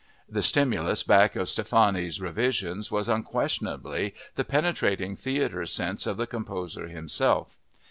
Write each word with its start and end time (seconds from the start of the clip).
The 0.27 0.41
stimulus 0.41 1.03
back 1.03 1.35
of 1.35 1.47
Stephanie's 1.47 2.19
revisions 2.19 2.89
was 2.89 3.07
unquestionably 3.07 4.15
the 4.33 4.43
penetrating 4.43 5.15
theater 5.15 5.63
sense 5.67 6.07
of 6.07 6.17
the 6.17 6.25
composer 6.25 6.87
himself. 6.87 7.55